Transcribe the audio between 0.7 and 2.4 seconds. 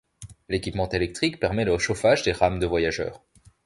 électrique permet le chauffage des